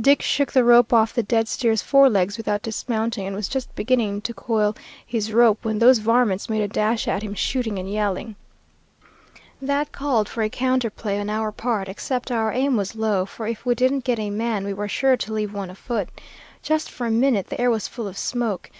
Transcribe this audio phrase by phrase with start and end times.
[0.00, 4.20] Dick shook the rope off the dead steer's forelegs without dismounting, and was just beginning
[4.22, 4.74] to coil
[5.06, 8.34] his rope when those varmints made a dash at him, shooting and yelling.
[9.62, 13.46] "That called for a counter play on our part, except our aim was low, for
[13.46, 16.08] if we didn't get a man, we were sure to leave one afoot.
[16.60, 18.72] Just for a minute the air was full of smoke.